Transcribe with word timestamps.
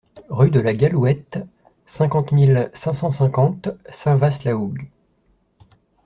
Rue 0.29 0.49
de 0.49 0.59
la 0.59 0.73
Gallouette, 0.73 1.37
cinquante 1.85 2.31
mille 2.31 2.71
cinq 2.73 2.93
cent 2.93 3.11
cinquante 3.11 3.69
Saint-Vaast-la-Hougue 3.91 4.89